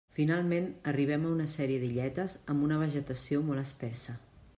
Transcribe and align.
Finalment, 0.17 0.69
arribem 0.91 1.27
a 1.27 1.33
una 1.33 1.45
sèrie 1.55 1.83
d'illetes 1.83 2.37
amb 2.55 2.65
una 2.69 2.79
vegetació 2.85 3.43
molt 3.51 3.65
espessa. 3.67 4.17